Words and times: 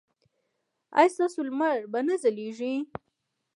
ایا 0.97 1.11
ستاسو 1.15 1.39
لمر 1.47 1.77
به 1.91 1.99
نه 2.07 2.15
ځلیږي؟ 2.21 2.73